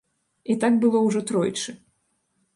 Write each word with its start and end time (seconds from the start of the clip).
І 0.53 0.55
так 0.63 0.79
было 0.85 1.03
ўжо 1.09 1.23
тройчы. 1.33 1.79